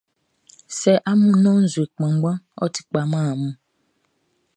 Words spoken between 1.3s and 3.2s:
nɔn nzue kpanngbanʼn, ɔ ti kpa